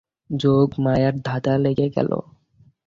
যোগমায়ার 0.33 1.15
ধাঁধা 1.25 1.53
লেগে 1.57 1.87
গেল। 1.89 2.11